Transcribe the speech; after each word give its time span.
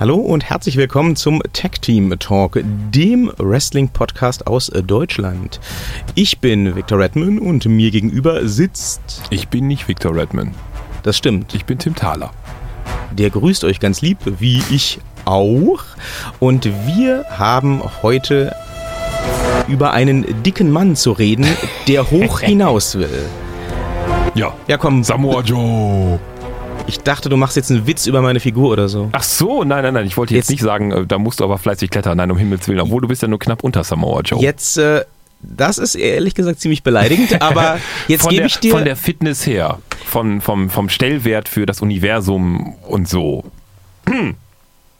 Hallo 0.00 0.16
und 0.16 0.48
herzlich 0.48 0.78
willkommen 0.78 1.14
zum 1.14 1.42
Tag 1.52 1.82
Team 1.82 2.18
Talk, 2.18 2.58
dem 2.64 3.30
Wrestling-Podcast 3.36 4.46
aus 4.46 4.68
Deutschland. 4.68 5.60
Ich 6.14 6.38
bin 6.38 6.74
Victor 6.74 7.00
Redman 7.00 7.38
und 7.38 7.66
mir 7.66 7.90
gegenüber 7.90 8.48
sitzt. 8.48 9.02
Ich 9.28 9.48
bin 9.48 9.66
nicht 9.66 9.88
Victor 9.88 10.16
Redman. 10.16 10.54
Das 11.02 11.18
stimmt. 11.18 11.54
Ich 11.54 11.66
bin 11.66 11.78
Tim 11.78 11.94
Thaler. 11.94 12.30
Der 13.10 13.28
grüßt 13.28 13.62
euch 13.64 13.78
ganz 13.78 14.00
lieb, 14.00 14.16
wie 14.24 14.62
ich 14.70 15.00
auch. 15.26 15.80
Und 16.38 16.64
wir 16.86 17.26
haben 17.28 17.82
heute 18.00 18.56
über 19.68 19.92
einen 19.92 20.42
dicken 20.42 20.70
Mann 20.70 20.96
zu 20.96 21.12
reden, 21.12 21.44
der 21.88 22.10
hoch 22.10 22.40
hinaus 22.40 22.96
will. 22.96 23.28
Ja. 24.34 24.54
Ja, 24.66 24.78
komm. 24.78 25.04
Samoa 25.04 25.42
Joe. 25.42 26.18
Ich 26.86 26.98
dachte, 27.00 27.28
du 27.28 27.36
machst 27.36 27.56
jetzt 27.56 27.70
einen 27.70 27.86
Witz 27.86 28.06
über 28.06 28.20
meine 28.20 28.40
Figur 28.40 28.70
oder 28.72 28.88
so. 28.88 29.08
Ach 29.12 29.22
so, 29.22 29.62
nein, 29.64 29.82
nein, 29.84 29.94
nein. 29.94 30.06
Ich 30.06 30.16
wollte 30.16 30.34
jetzt, 30.34 30.44
Jetzt- 30.48 30.50
nicht 30.50 30.62
sagen, 30.62 30.90
äh, 30.90 31.06
da 31.06 31.18
musst 31.18 31.40
du 31.40 31.44
aber 31.44 31.58
fleißig 31.58 31.90
klettern. 31.90 32.16
Nein, 32.16 32.30
um 32.30 32.38
Himmels 32.38 32.66
Willen. 32.66 32.80
Obwohl 32.80 33.00
du 33.00 33.08
bist 33.08 33.22
ja 33.22 33.28
nur 33.28 33.38
knapp 33.38 33.62
unter 33.62 33.84
Samoa 33.84 34.22
Joe. 34.22 34.40
Jetzt, 34.42 34.76
äh, 34.78 35.04
das 35.42 35.78
ist 35.78 35.94
ehrlich 35.94 36.34
gesagt 36.34 36.60
ziemlich 36.60 36.82
beleidigend, 36.82 37.40
aber 37.42 37.78
jetzt 38.08 38.28
gebe 38.28 38.46
ich 38.46 38.58
dir. 38.58 38.72
Von 38.72 38.84
der 38.84 38.96
Fitness 38.96 39.46
her. 39.46 39.78
Von, 40.06 40.40
vom, 40.40 40.68
vom 40.68 40.88
Stellwert 40.88 41.48
für 41.48 41.64
das 41.66 41.80
Universum 41.80 42.74
und 42.86 43.08
so. 43.08 43.44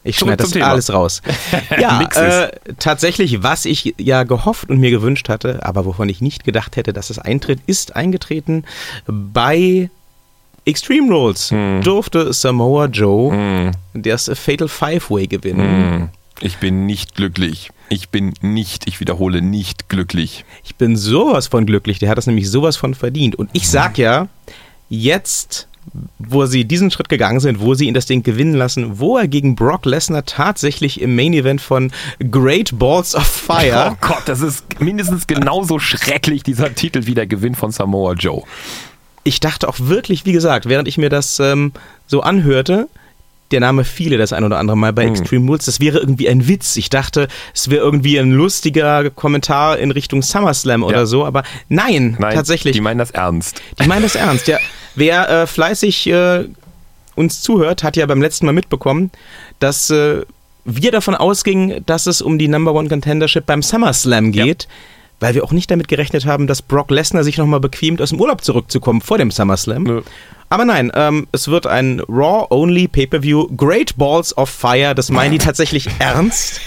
Ich 0.02 0.16
Zurück 0.16 0.28
schneide 0.30 0.42
das 0.44 0.52
Thema. 0.52 0.66
alles 0.68 0.90
raus. 0.90 1.20
Ja, 1.78 2.00
äh, 2.14 2.50
tatsächlich, 2.78 3.42
was 3.42 3.66
ich 3.66 3.94
ja 3.98 4.22
gehofft 4.22 4.70
und 4.70 4.78
mir 4.80 4.90
gewünscht 4.90 5.28
hatte, 5.28 5.58
aber 5.62 5.84
wovon 5.84 6.08
ich 6.08 6.22
nicht 6.22 6.42
gedacht 6.44 6.76
hätte, 6.76 6.94
dass 6.94 7.10
es 7.10 7.18
eintritt, 7.18 7.60
ist 7.66 7.96
eingetreten. 7.96 8.64
Bei 9.06 9.90
Extreme 10.64 11.12
Rules 11.12 11.50
Hm. 11.50 11.82
durfte 11.82 12.32
Samoa 12.32 12.86
Joe 12.86 13.72
das 13.94 14.30
Fatal 14.34 14.68
Five-Way 14.68 15.26
gewinnen. 15.26 15.90
Hm. 15.92 16.08
Ich 16.42 16.56
bin 16.58 16.86
nicht 16.86 17.14
glücklich. 17.16 17.70
Ich 17.90 18.08
bin 18.08 18.32
nicht, 18.40 18.86
ich 18.86 19.00
wiederhole, 19.00 19.42
nicht 19.42 19.88
glücklich. 19.88 20.44
Ich 20.64 20.76
bin 20.76 20.96
sowas 20.96 21.48
von 21.48 21.66
glücklich, 21.66 21.98
der 21.98 22.08
hat 22.08 22.18
das 22.18 22.26
nämlich 22.26 22.48
sowas 22.50 22.76
von 22.76 22.94
verdient. 22.94 23.36
Und 23.36 23.50
ich 23.52 23.68
sag 23.68 23.98
ja, 23.98 24.28
jetzt, 24.88 25.68
wo 26.18 26.46
sie 26.46 26.64
diesen 26.64 26.90
Schritt 26.90 27.08
gegangen 27.08 27.40
sind, 27.40 27.60
wo 27.60 27.74
sie 27.74 27.86
ihn 27.88 27.94
das 27.94 28.06
Ding 28.06 28.22
gewinnen 28.22 28.54
lassen, 28.54 29.00
wo 29.00 29.18
er 29.18 29.28
gegen 29.28 29.54
Brock 29.56 29.84
Lesnar 29.86 30.24
tatsächlich 30.24 31.00
im 31.00 31.16
Main 31.16 31.32
Event 31.34 31.60
von 31.60 31.90
Great 32.30 32.78
Balls 32.78 33.14
of 33.14 33.26
Fire 33.26 33.92
Oh 33.92 33.96
Gott, 34.00 34.22
das 34.26 34.40
ist 34.40 34.80
mindestens 34.80 35.26
genauso 35.26 35.78
schrecklich, 35.78 36.42
dieser 36.42 36.74
Titel, 36.74 37.06
wie 37.06 37.14
der 37.14 37.26
Gewinn 37.26 37.54
von 37.54 37.70
Samoa 37.70 38.12
Joe. 38.14 38.44
Ich 39.24 39.40
dachte 39.40 39.68
auch 39.68 39.76
wirklich, 39.78 40.24
wie 40.24 40.32
gesagt, 40.32 40.66
während 40.68 40.88
ich 40.88 40.98
mir 40.98 41.08
das 41.10 41.38
ähm, 41.40 41.72
so 42.06 42.22
anhörte, 42.22 42.88
der 43.50 43.60
Name 43.60 43.84
fiele 43.84 44.16
das 44.16 44.32
ein 44.32 44.44
oder 44.44 44.58
andere 44.58 44.76
Mal 44.76 44.92
bei 44.92 45.04
Extreme 45.06 45.46
Rules, 45.48 45.64
das 45.64 45.80
wäre 45.80 45.98
irgendwie 45.98 46.28
ein 46.28 46.46
Witz. 46.46 46.76
Ich 46.76 46.88
dachte, 46.88 47.26
es 47.52 47.68
wäre 47.68 47.82
irgendwie 47.82 48.16
ein 48.18 48.30
lustiger 48.30 49.10
Kommentar 49.10 49.78
in 49.78 49.90
Richtung 49.90 50.22
SummerSlam 50.22 50.84
oder 50.84 50.98
Ja. 50.98 51.06
so, 51.06 51.24
aber 51.24 51.42
nein, 51.68 52.16
Nein, 52.20 52.34
tatsächlich. 52.34 52.74
Die 52.74 52.80
meinen 52.80 52.98
das 52.98 53.10
ernst. 53.10 53.60
Die 53.82 53.88
meinen 53.88 54.02
das 54.02 54.14
ernst, 54.14 54.46
ja. 54.46 54.58
Wer 54.94 55.28
äh, 55.28 55.46
fleißig 55.48 56.06
äh, 56.06 56.44
uns 57.16 57.42
zuhört, 57.42 57.82
hat 57.82 57.96
ja 57.96 58.06
beim 58.06 58.22
letzten 58.22 58.46
Mal 58.46 58.52
mitbekommen, 58.52 59.10
dass 59.58 59.90
äh, 59.90 60.22
wir 60.64 60.92
davon 60.92 61.16
ausgingen, 61.16 61.84
dass 61.86 62.06
es 62.06 62.22
um 62.22 62.38
die 62.38 62.46
Number 62.46 62.72
One 62.72 62.88
Contendership 62.88 63.46
beim 63.46 63.62
SummerSlam 63.62 64.30
geht, 64.30 64.68
weil 65.20 65.34
wir 65.34 65.44
auch 65.44 65.52
nicht 65.52 65.70
damit 65.70 65.88
gerechnet 65.88 66.26
haben, 66.26 66.46
dass 66.46 66.62
Brock 66.62 66.90
Lesnar 66.90 67.24
sich 67.24 67.38
nochmal 67.38 67.60
bequemt, 67.60 68.02
aus 68.02 68.10
dem 68.10 68.20
Urlaub 68.20 68.42
zurückzukommen 68.42 69.00
vor 69.00 69.18
dem 69.18 69.30
SummerSlam. 69.30 69.84
Nö. 69.84 70.02
Aber 70.48 70.64
nein, 70.64 70.90
ähm, 70.94 71.28
es 71.30 71.46
wird 71.46 71.66
ein 71.66 72.00
Raw-Only 72.08 72.88
Pay-Per-View, 72.88 73.56
Great 73.56 73.96
Balls 73.96 74.36
of 74.36 74.50
Fire, 74.50 74.94
das 74.96 75.10
meinen 75.10 75.32
die 75.32 75.38
tatsächlich 75.46 75.88
ernst. 76.00 76.60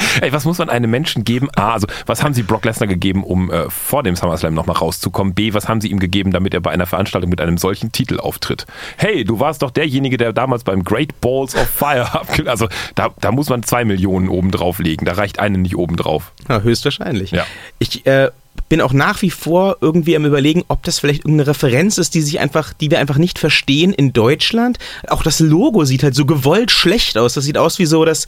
Ey, 0.20 0.32
was 0.32 0.44
muss 0.44 0.58
man 0.58 0.68
einem 0.68 0.90
Menschen 0.90 1.24
geben? 1.24 1.48
A, 1.56 1.72
also 1.72 1.86
was 2.06 2.22
haben 2.22 2.34
sie 2.34 2.42
Brock 2.42 2.64
Lesnar 2.64 2.86
gegeben, 2.86 3.24
um 3.24 3.50
äh, 3.50 3.70
vor 3.70 4.02
dem 4.02 4.16
SummerSlam 4.16 4.54
nochmal 4.54 4.76
rauszukommen? 4.76 5.34
B, 5.34 5.54
was 5.54 5.68
haben 5.68 5.80
sie 5.80 5.88
ihm 5.88 6.00
gegeben, 6.00 6.30
damit 6.30 6.54
er 6.54 6.60
bei 6.60 6.70
einer 6.70 6.86
Veranstaltung 6.86 7.30
mit 7.30 7.40
einem 7.40 7.58
solchen 7.58 7.92
Titel 7.92 8.18
auftritt? 8.18 8.66
Hey, 8.96 9.24
du 9.24 9.40
warst 9.40 9.62
doch 9.62 9.70
derjenige, 9.70 10.16
der 10.16 10.32
damals 10.32 10.64
beim 10.64 10.84
Great 10.84 11.20
Balls 11.20 11.54
of 11.54 11.68
Fire 11.68 12.12
abge... 12.12 12.50
Also 12.50 12.68
da, 12.94 13.10
da 13.20 13.32
muss 13.32 13.48
man 13.48 13.62
zwei 13.62 13.84
Millionen 13.84 14.28
oben 14.28 14.50
drauf 14.50 14.78
legen. 14.78 15.04
Da 15.04 15.12
reicht 15.12 15.38
eine 15.38 15.58
nicht 15.58 15.76
oben 15.76 15.96
drauf. 15.96 16.32
Ja, 16.48 16.60
höchstwahrscheinlich. 16.60 17.30
Ja. 17.30 17.46
Ich 17.78 18.06
äh, 18.06 18.30
bin 18.70 18.80
auch 18.80 18.92
nach 18.92 19.20
wie 19.22 19.30
vor 19.30 19.78
irgendwie 19.80 20.14
am 20.16 20.24
überlegen, 20.24 20.64
ob 20.68 20.84
das 20.84 21.00
vielleicht 21.00 21.24
irgendeine 21.24 21.48
Referenz 21.48 21.98
ist, 21.98 22.14
die 22.14 22.22
sich 22.22 22.38
einfach, 22.38 22.72
die 22.72 22.90
wir 22.90 23.00
einfach 23.00 23.18
nicht 23.18 23.38
verstehen 23.38 23.92
in 23.92 24.12
Deutschland. 24.12 24.78
Auch 25.08 25.24
das 25.24 25.40
Logo 25.40 25.84
sieht 25.84 26.04
halt 26.04 26.14
so 26.14 26.24
gewollt 26.24 26.70
schlecht 26.70 27.18
aus. 27.18 27.34
Das 27.34 27.44
sieht 27.44 27.58
aus 27.58 27.80
wie 27.80 27.86
so 27.86 28.04
das 28.04 28.26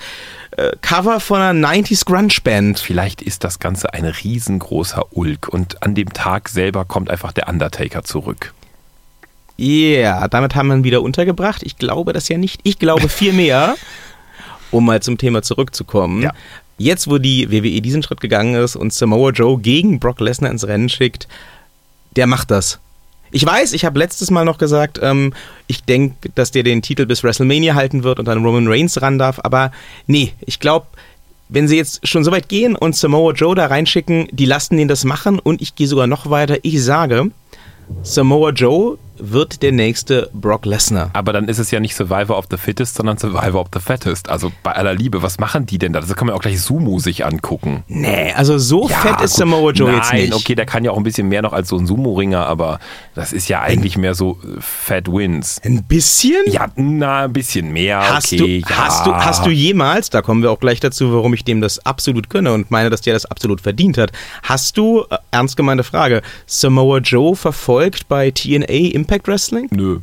äh, 0.57 0.73
Cover 0.83 1.21
von 1.21 1.41
einer 1.41 1.69
90s 1.69 2.05
Grunge 2.05 2.35
Band. 2.43 2.81
Vielleicht 2.81 3.23
ist 3.23 3.45
das 3.45 3.61
Ganze 3.61 3.95
ein 3.95 4.05
riesengroßer 4.05 5.05
Ulk 5.13 5.49
und 5.49 5.83
an 5.83 5.95
dem 5.95 6.13
Tag 6.13 6.49
selber 6.49 6.85
kommt 6.85 7.09
einfach 7.09 7.31
der 7.31 7.49
Undertaker 7.49 8.03
zurück. 8.03 8.53
Ja, 9.57 10.27
damit 10.27 10.57
haben 10.57 10.69
wir 10.69 10.75
ihn 10.75 10.85
wieder 10.85 11.03
untergebracht. 11.03 11.63
Ich 11.63 11.77
glaube 11.77 12.13
das 12.13 12.29
ja 12.29 12.37
nicht. 12.37 12.61
Ich 12.65 12.81
glaube 12.81 13.09
viel 13.09 13.33
mehr, 13.33 13.77
um 14.73 14.87
mal 14.87 15.01
zum 15.03 15.19
Thema 15.19 15.43
zurückzukommen. 15.43 16.23
Ja. 16.23 16.33
Jetzt, 16.83 17.09
wo 17.09 17.19
die 17.19 17.49
WWE 17.53 17.81
diesen 17.81 18.03
Schritt 18.03 18.21
gegangen 18.21 18.57
ist 18.57 18.75
und 18.75 18.93
Samoa 18.93 19.31
Joe 19.31 19.57
gegen 19.57 20.01
Brock 20.01 20.21
Lesnar 20.21 20.51
ins 20.51 20.67
Rennen 20.67 20.89
schickt, 20.89 21.29
der 22.17 22.27
macht 22.27 22.51
das. 22.51 22.81
Ich 23.31 23.47
weiß, 23.47 23.73
ich 23.73 23.85
habe 23.85 24.01
letztes 24.01 24.33
Mal 24.33 24.45
noch 24.45 24.59
gesagt, 24.59 24.99
ähm, 25.01 25.33
ich 25.69 25.85
denke, 25.85 26.31
dass 26.35 26.51
der 26.51 26.65
den 26.65 26.83
Titel 26.83 27.07
bis 27.07 27.23
WrestleMania 27.23 27.77
halten 27.77 28.03
wird 28.03 28.19
und 28.19 28.27
dann 28.27 28.45
Roman 28.45 28.67
Reigns 28.67 29.01
ran 29.01 29.17
darf, 29.17 29.39
aber 29.45 29.71
nee, 30.09 30.33
ich 30.41 30.59
glaube, 30.59 30.87
wenn 31.49 31.69
sie 31.69 31.77
jetzt 31.77 32.07
schon 32.07 32.25
so 32.25 32.33
weit 32.33 32.49
gehen 32.49 32.75
und 32.75 32.97
Samoa 32.97 33.33
Joe 33.33 33.55
da 33.55 33.67
reinschicken, 33.67 34.27
die 34.33 34.47
lassen 34.47 34.77
den 34.77 34.89
das 34.89 35.05
machen 35.05 35.39
und 35.39 35.63
ich 35.63 35.77
gehe 35.77 35.87
sogar 35.87 36.09
noch 36.09 36.31
weiter. 36.31 36.59
Ich 36.63 36.83
sage, 36.83 37.31
Samoa 38.03 38.51
Joe 38.51 38.99
wird 39.31 39.63
der 39.63 39.73
nächste 39.73 40.29
Brock 40.33 40.67
Lesnar. 40.67 41.11
Aber 41.13 41.33
dann 41.33 41.49
ist 41.49 41.59
es 41.59 41.71
ja 41.71 41.81
nicht 41.81 41.95
Survivor 41.95 42.37
of 42.37 42.47
the 42.51 42.57
Fittest, 42.57 42.97
sondern 42.97 43.19
Survivor 43.19 43.61
of 43.61 43.69
the 43.73 43.81
Fattest. 43.81 44.29
Also 44.29 44.53
bei 44.63 44.73
aller 44.73 44.95
Liebe, 44.95 45.23
was 45.23 45.39
machen 45.39 45.67
die 45.67 45.79
denn 45.79 45.93
da? 45.93 46.01
Das 46.01 46.15
kann 46.15 46.27
man 46.27 46.37
auch 46.37 46.41
gleich 46.43 46.61
Sumo 46.61 46.99
sich 46.99 47.25
angucken. 47.25 47.85
Nee, 47.87 48.33
also 48.33 48.59
so 48.59 48.89
fett 48.89 49.21
ist 49.21 49.33
gut. 49.33 49.39
Samoa 49.39 49.73
Joe 49.73 49.91
Nein, 49.93 50.01
jetzt 50.01 50.13
nicht. 50.13 50.35
okay, 50.35 50.55
der 50.55 50.67
kann 50.67 50.85
ja 50.85 50.91
auch 50.91 50.97
ein 50.97 51.03
bisschen 51.05 51.29
mehr 51.29 51.43
noch 51.43 51.53
als 51.53 51.69
so 51.69 51.77
ein 51.77 51.87
Sumo-Ringer, 51.87 52.47
aber 52.47 52.81
das 53.15 53.33
ist 53.33 53.49
ja 53.49 53.61
eigentlich 53.63 53.97
mehr 53.97 54.15
so 54.15 54.39
äh, 54.43 54.61
Fat 54.61 55.07
Wins. 55.07 55.61
Ein 55.65 55.85
bisschen? 55.85 56.43
Ja, 56.47 56.69
na, 56.77 57.25
ein 57.25 57.33
bisschen 57.33 57.73
mehr, 57.73 58.01
Hast, 58.01 58.33
okay, 58.33 58.61
du, 58.61 58.69
ja. 58.69 58.77
hast, 58.77 59.07
du, 59.07 59.15
hast 59.15 59.47
du 59.47 59.51
jemals, 59.51 60.11
da 60.11 60.23
kommen 60.23 60.43
wir 60.43 60.51
auch 60.51 60.61
gleich 60.61 60.81
dazu, 60.81 61.13
warum 61.13 61.33
ich 61.35 61.45
dem 61.45 61.61
das 61.61 61.85
absolut 61.87 62.29
gönne 62.29 62.53
und 62.53 62.71
meine, 62.71 62.91
dass 62.91 63.01
der 63.03 63.15
das 63.15 63.27
absolut 63.27 63.61
verdient 63.61 63.99
hat, 63.99 64.13
hast 64.43 64.77
du, 64.77 65.05
äh, 65.11 65.19
ernst 65.31 65.57
gemeinte 65.57 65.85
Frage, 65.85 66.23
Samoa 66.47 66.99
Joe 66.99 67.37
verfolgt 67.37 68.09
bei 68.09 68.31
TNA 68.31 68.93
Impact 68.93 69.12
Wrestling? 69.27 69.69
Nö. 69.71 69.99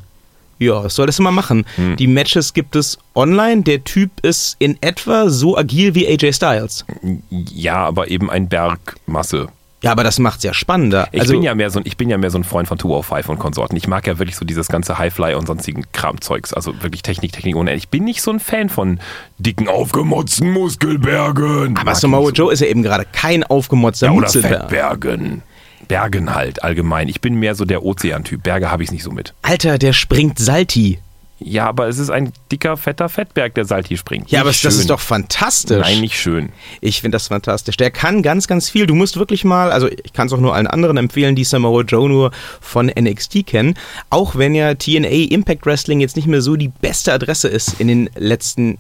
Ja, 0.60 0.84
das 0.84 0.96
solltest 0.96 1.20
du 1.20 1.24
mal 1.24 1.32
machen. 1.32 1.66
Hm. 1.76 1.96
Die 1.96 2.08
Matches 2.08 2.54
gibt 2.54 2.76
es 2.76 2.98
online, 3.16 3.62
der 3.64 3.84
Typ 3.86 4.12
ist 4.24 4.58
in 4.60 4.78
etwa 4.82 5.30
so 5.30 5.58
agil 5.58 5.96
wie 5.96 6.06
AJ 6.08 6.34
Styles. 6.34 6.86
Ja, 7.32 7.78
aber 7.86 8.12
eben 8.12 8.30
ein 8.30 8.50
Berg 8.50 8.98
Masse. 9.06 9.48
Ja, 9.82 9.94
aber 9.94 10.04
das 10.04 10.20
macht's 10.20 10.44
ja 10.44 10.54
spannender. 10.54 11.08
Ich, 11.14 11.22
also, 11.22 11.32
bin 11.32 11.42
ja 11.42 11.56
mehr 11.56 11.70
so 11.70 11.80
ein, 11.80 11.86
ich 11.86 11.96
bin 11.96 12.10
ja 12.10 12.18
mehr 12.18 12.32
so 12.32 12.38
ein 12.38 12.44
Freund 12.44 12.68
von 12.68 12.78
205 12.78 13.30
und 13.30 13.40
Konsorten. 13.40 13.78
Ich 13.78 13.88
mag 13.88 14.06
ja 14.08 14.20
wirklich 14.20 14.36
so 14.36 14.44
dieses 14.44 14.68
ganze 14.68 14.98
Highfly 14.98 15.36
und 15.36 15.48
sonstigen 15.48 15.86
Kramzeugs. 15.94 16.54
Also 16.54 16.82
wirklich 16.82 17.02
Technik, 17.02 17.32
Technik 17.32 17.56
ohne 17.56 17.70
Ende. 17.72 17.78
Ich 17.78 17.88
bin 17.88 18.04
nicht 18.04 18.22
so 18.22 18.32
ein 18.32 18.42
Fan 18.42 18.68
von 18.68 19.00
dicken, 19.38 19.70
aufgemotzten 19.70 20.52
Muskelbergen. 20.52 21.78
aber 21.78 21.96
Samoa 21.96 22.26
so. 22.26 22.32
Joe 22.32 22.52
ist 22.54 22.60
ja 22.60 22.68
eben 22.68 22.84
gerade 22.84 23.06
kein 23.10 23.46
aufgemotzter 23.46 24.08
Ja, 24.08 24.12
oder. 24.12 24.28
Fettbergen. 24.28 25.44
Bergen 25.90 26.34
halt 26.34 26.64
allgemein. 26.64 27.10
Ich 27.10 27.20
bin 27.20 27.36
mehr 27.36 27.56
so 27.56 27.66
der 27.66 27.84
Ozeantyp. 27.84 28.42
Berge 28.44 28.72
habe 28.72 28.84
ich 28.84 28.92
nicht 28.94 29.04
so 29.04 29.12
mit. 29.12 29.34
Alter, 29.42 29.78
der 29.78 29.92
springt 29.92 30.40
Salti. 30.40 31.00
Ja, 31.42 31.68
aber 31.68 31.88
es 31.88 31.98
ist 32.00 32.10
ein 32.10 32.34
dicker, 32.52 32.76
fetter 32.76 33.08
Fettberg, 33.08 33.56
der 33.56 33.64
Salti 33.64 33.96
springt. 33.98 34.30
Ja, 34.30 34.42
aber 34.42 34.50
Nicht 34.50 34.64
das 34.66 34.74
schön. 34.74 34.82
ist 34.82 34.90
doch 34.90 35.00
fantastisch. 35.00 35.80
Nein, 35.80 36.02
nicht 36.02 36.20
schön. 36.20 36.50
Ich 36.82 37.00
finde 37.00 37.16
das 37.16 37.28
fantastisch. 37.30 37.78
Der 37.78 37.92
kann 37.92 38.22
ganz, 38.24 38.48
ganz 38.48 38.70
viel. 38.70 38.86
Du 38.88 38.94
musst 38.94 39.16
wirklich 39.18 39.46
mal, 39.46 39.72
also 39.72 39.88
ich 39.88 40.12
kann 40.12 40.28
es 40.28 40.34
auch 40.34 40.40
nur 40.40 40.54
allen 40.54 40.68
anderen 40.68 40.98
empfehlen, 40.98 41.36
die 41.36 41.46
Samoa 41.46 41.84
Joe 41.84 42.10
nur 42.10 42.32
von 42.60 42.88
NXT 42.88 43.48
kennen. 43.48 43.76
Auch 44.10 44.36
wenn 44.36 44.54
ja 44.54 44.76
TNA 44.76 45.32
Impact 45.32 45.66
Wrestling 45.66 46.02
jetzt 46.02 46.18
nicht 46.18 46.28
mehr 46.28 46.42
so 46.42 46.58
die 46.58 46.68
beste 46.68 47.14
Adresse 47.14 47.48
ist 47.48 47.80
in 47.80 47.88
den 47.88 48.10
letzten 48.18 48.78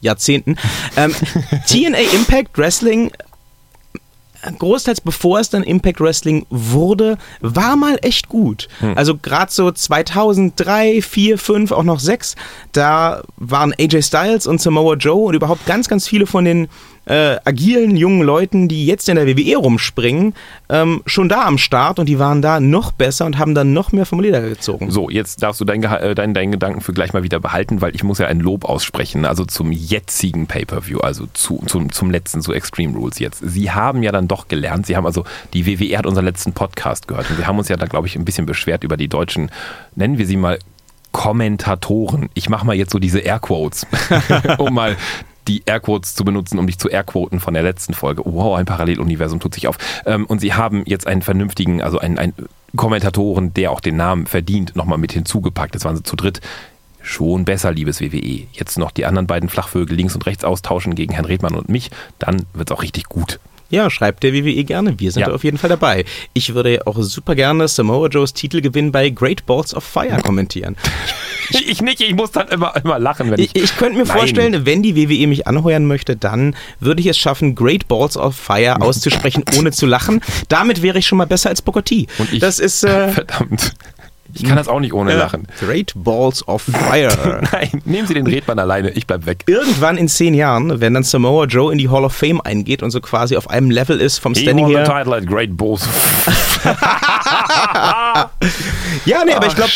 Jahrzehnten. 0.00 0.56
Ähm, 0.96 1.12
TNA 1.66 1.98
Impact 2.14 2.56
Wrestling 2.56 3.10
großteils 4.58 5.00
bevor 5.00 5.40
es 5.40 5.50
dann 5.50 5.62
Impact 5.62 6.00
Wrestling 6.00 6.46
wurde, 6.50 7.18
war 7.40 7.76
mal 7.76 7.98
echt 8.02 8.28
gut. 8.28 8.68
Also 8.94 9.16
gerade 9.16 9.50
so 9.50 9.70
2003, 9.70 11.02
4, 11.02 11.38
5, 11.38 11.72
auch 11.72 11.82
noch 11.82 12.00
6, 12.00 12.36
da 12.72 13.22
waren 13.36 13.74
AJ 13.78 14.02
Styles 14.02 14.46
und 14.46 14.60
Samoa 14.60 14.94
Joe 14.94 15.26
und 15.26 15.34
überhaupt 15.34 15.66
ganz, 15.66 15.88
ganz 15.88 16.06
viele 16.06 16.26
von 16.26 16.44
den 16.44 16.68
äh, 17.08 17.38
agilen 17.44 17.96
jungen 17.96 18.22
Leuten, 18.22 18.68
die 18.68 18.86
jetzt 18.86 19.08
in 19.08 19.16
der 19.16 19.26
WWE 19.26 19.56
rumspringen, 19.56 20.34
ähm, 20.68 21.02
schon 21.06 21.28
da 21.28 21.46
am 21.46 21.56
Start 21.56 21.98
und 21.98 22.06
die 22.06 22.18
waren 22.18 22.42
da 22.42 22.60
noch 22.60 22.92
besser 22.92 23.24
und 23.24 23.38
haben 23.38 23.54
dann 23.54 23.72
noch 23.72 23.92
mehr 23.92 24.04
vom 24.04 24.20
Leder 24.20 24.42
gezogen. 24.42 24.90
So, 24.90 25.08
jetzt 25.08 25.42
darfst 25.42 25.60
du 25.60 25.64
deinen 25.64 25.82
äh, 25.84 26.14
dein, 26.14 26.34
dein 26.34 26.52
Gedanken 26.52 26.82
für 26.82 26.92
gleich 26.92 27.14
mal 27.14 27.22
wieder 27.22 27.40
behalten, 27.40 27.80
weil 27.80 27.94
ich 27.94 28.04
muss 28.04 28.18
ja 28.18 28.26
ein 28.26 28.40
Lob 28.40 28.66
aussprechen, 28.66 29.24
also 29.24 29.44
zum 29.44 29.72
jetzigen 29.72 30.46
Pay-Per-View, 30.46 31.00
also 31.00 31.26
zu, 31.32 31.62
zum, 31.66 31.90
zum 31.90 32.10
letzten, 32.10 32.42
zu 32.42 32.52
Extreme 32.52 32.94
Rules 32.94 33.18
jetzt. 33.18 33.40
Sie 33.44 33.70
haben 33.70 34.02
ja 34.02 34.12
dann 34.12 34.28
doch 34.28 34.48
gelernt, 34.48 34.86
Sie 34.86 34.96
haben 34.96 35.06
also, 35.06 35.24
die 35.54 35.66
WWE 35.66 35.96
hat 35.96 36.06
unseren 36.06 36.26
letzten 36.26 36.52
Podcast 36.52 37.08
gehört 37.08 37.30
und 37.30 37.36
Sie 37.36 37.46
haben 37.46 37.58
uns 37.58 37.68
ja 37.68 37.76
da, 37.76 37.86
glaube 37.86 38.06
ich, 38.06 38.16
ein 38.16 38.24
bisschen 38.26 38.44
beschwert 38.44 38.84
über 38.84 38.98
die 38.98 39.08
deutschen, 39.08 39.50
nennen 39.94 40.18
wir 40.18 40.26
sie 40.26 40.36
mal 40.36 40.58
Kommentatoren. 41.10 42.28
Ich 42.34 42.50
mache 42.50 42.66
mal 42.66 42.76
jetzt 42.76 42.92
so 42.92 42.98
diese 42.98 43.20
Airquotes, 43.20 43.86
um 44.58 44.74
mal 44.74 44.96
die 45.48 45.62
Airquotes 45.66 46.14
zu 46.14 46.24
benutzen, 46.24 46.58
um 46.58 46.66
dich 46.66 46.78
zu 46.78 46.88
Airquoten 46.88 47.40
von 47.40 47.54
der 47.54 47.62
letzten 47.62 47.94
Folge. 47.94 48.22
Wow, 48.24 48.56
ein 48.56 48.66
Paralleluniversum 48.66 49.40
tut 49.40 49.54
sich 49.54 49.66
auf. 49.66 49.78
Ähm, 50.06 50.26
und 50.26 50.40
sie 50.40 50.54
haben 50.54 50.82
jetzt 50.86 51.06
einen 51.06 51.22
vernünftigen, 51.22 51.82
also 51.82 51.98
einen, 51.98 52.18
einen 52.18 52.34
Kommentatoren, 52.76 53.54
der 53.54 53.72
auch 53.72 53.80
den 53.80 53.96
Namen 53.96 54.26
verdient, 54.26 54.76
nochmal 54.76 54.98
mit 54.98 55.12
hinzugepackt. 55.12 55.74
Das 55.74 55.84
waren 55.84 55.96
sie 55.96 56.02
zu 56.02 56.16
dritt. 56.16 56.40
Schon 57.00 57.44
besser, 57.44 57.72
liebes 57.72 58.00
WWE. 58.00 58.46
Jetzt 58.52 58.76
noch 58.76 58.90
die 58.90 59.06
anderen 59.06 59.26
beiden 59.26 59.48
Flachvögel 59.48 59.96
links 59.96 60.14
und 60.14 60.26
rechts 60.26 60.44
austauschen 60.44 60.94
gegen 60.94 61.14
Herrn 61.14 61.24
Redmann 61.24 61.54
und 61.54 61.68
mich, 61.68 61.90
dann 62.18 62.44
wird 62.52 62.70
es 62.70 62.76
auch 62.76 62.82
richtig 62.82 63.04
gut. 63.04 63.40
Ja, 63.70 63.90
schreibt 63.90 64.22
der 64.22 64.32
WWE 64.32 64.64
gerne. 64.64 64.98
Wir 64.98 65.12
sind 65.12 65.22
ja. 65.22 65.32
auf 65.32 65.44
jeden 65.44 65.58
Fall 65.58 65.68
dabei. 65.68 66.06
Ich 66.32 66.54
würde 66.54 66.86
auch 66.86 66.96
super 67.02 67.34
gerne 67.34 67.68
Samoa 67.68 68.08
Joes 68.08 68.32
Titelgewinn 68.32 68.92
bei 68.92 69.10
Great 69.10 69.44
Balls 69.44 69.74
of 69.74 69.84
Fire 69.84 70.20
kommentieren. 70.24 70.76
ich 71.50 71.82
nicht, 71.82 72.00
ich 72.00 72.14
muss 72.14 72.30
dann 72.30 72.48
immer, 72.48 72.74
immer 72.82 72.98
lachen, 72.98 73.30
wenn 73.30 73.38
ich. 73.40 73.54
Ich, 73.54 73.64
ich 73.64 73.76
könnte 73.76 73.98
mir 73.98 74.06
Nein. 74.06 74.16
vorstellen, 74.16 74.64
wenn 74.64 74.82
die 74.82 74.96
WWE 74.96 75.26
mich 75.26 75.46
anheuern 75.46 75.86
möchte, 75.86 76.16
dann 76.16 76.56
würde 76.80 77.00
ich 77.00 77.06
es 77.08 77.18
schaffen, 77.18 77.54
Great 77.54 77.88
Balls 77.88 78.16
of 78.16 78.36
Fire 78.36 78.80
auszusprechen, 78.80 79.44
ohne 79.58 79.70
zu 79.70 79.84
lachen. 79.84 80.22
Damit 80.48 80.80
wäre 80.80 80.98
ich 80.98 81.06
schon 81.06 81.18
mal 81.18 81.26
besser 81.26 81.50
als 81.50 81.60
Booker 81.60 81.84
T. 81.84 82.06
Und 82.18 82.32
ich, 82.32 82.40
das 82.40 82.58
ist. 82.58 82.84
Äh, 82.84 83.08
verdammt. 83.12 83.74
Ich 84.38 84.44
kann 84.44 84.56
das 84.56 84.68
auch 84.68 84.80
nicht 84.80 84.92
ohne 84.92 85.14
lachen. 85.16 85.46
Great 85.60 85.92
Balls 85.94 86.46
of 86.46 86.62
Fire. 86.62 87.42
Nein, 87.52 87.82
nehmen 87.84 88.06
Sie 88.06 88.14
den 88.14 88.26
Redmann 88.26 88.58
alleine, 88.58 88.90
ich 88.90 89.06
bleib 89.06 89.26
weg. 89.26 89.44
Irgendwann 89.46 89.96
in 89.96 90.08
zehn 90.08 90.34
Jahren, 90.34 90.80
wenn 90.80 90.94
dann 90.94 91.02
Samoa 91.02 91.46
Joe 91.46 91.72
in 91.72 91.78
die 91.78 91.88
Hall 91.88 92.04
of 92.04 92.12
Fame 92.12 92.40
eingeht 92.40 92.82
und 92.82 92.90
so 92.90 93.00
quasi 93.00 93.36
auf 93.36 93.50
einem 93.50 93.70
Level 93.70 94.00
ist 94.00 94.18
vom 94.18 94.34
Standing 94.34 94.66
her. 94.68 94.84
Title 94.84 95.16
at 95.16 95.26
Great 95.26 95.56
Balls. 95.56 95.88
ja, 99.04 99.24
nee, 99.24 99.32
aber 99.32 99.46
ich 99.46 99.54
glaube, 99.54 99.70